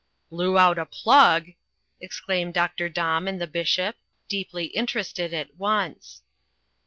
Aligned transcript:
"Blew 0.31 0.57
out 0.57 0.79
a 0.79 0.87
plug!" 0.87 1.51
exclaimed 1.99 2.55
Dr. 2.55 2.89
Domb 2.89 3.29
and 3.29 3.39
the 3.39 3.45
Bishop, 3.45 3.97
deeply 4.27 4.65
interested 4.65 5.31
at 5.31 5.53
once. 5.57 6.23